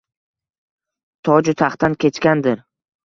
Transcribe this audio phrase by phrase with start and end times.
[1.29, 2.65] Toju taxtdan kechgandir?